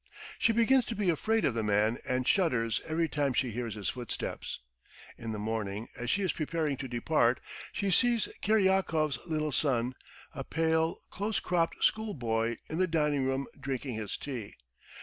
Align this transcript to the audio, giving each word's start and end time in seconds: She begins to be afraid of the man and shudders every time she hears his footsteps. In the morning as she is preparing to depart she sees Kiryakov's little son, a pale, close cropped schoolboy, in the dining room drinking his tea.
She 0.39 0.51
begins 0.51 0.85
to 0.85 0.95
be 0.95 1.11
afraid 1.11 1.45
of 1.45 1.53
the 1.53 1.61
man 1.61 1.99
and 2.07 2.27
shudders 2.27 2.81
every 2.87 3.07
time 3.07 3.33
she 3.33 3.51
hears 3.51 3.75
his 3.75 3.89
footsteps. 3.89 4.57
In 5.15 5.31
the 5.31 5.37
morning 5.37 5.89
as 5.95 6.09
she 6.09 6.23
is 6.23 6.33
preparing 6.33 6.75
to 6.77 6.87
depart 6.87 7.39
she 7.71 7.91
sees 7.91 8.27
Kiryakov's 8.41 9.19
little 9.27 9.51
son, 9.51 9.93
a 10.33 10.43
pale, 10.43 11.03
close 11.11 11.39
cropped 11.39 11.83
schoolboy, 11.83 12.57
in 12.67 12.79
the 12.79 12.87
dining 12.87 13.25
room 13.27 13.45
drinking 13.61 13.93
his 13.93 14.17
tea. 14.17 14.55